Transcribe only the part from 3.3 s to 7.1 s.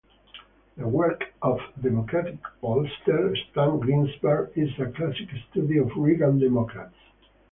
Stan Greenberg is a classic study of Reagan Democrats.